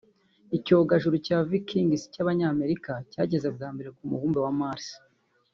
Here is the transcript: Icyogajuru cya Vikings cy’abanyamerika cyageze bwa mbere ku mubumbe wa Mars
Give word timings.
Icyogajuru 0.57 1.15
cya 1.25 1.37
Vikings 1.49 2.01
cy’abanyamerika 2.13 2.91
cyageze 3.11 3.47
bwa 3.55 3.69
mbere 3.73 3.89
ku 3.97 4.03
mubumbe 4.09 4.39
wa 4.45 4.53
Mars 4.59 4.87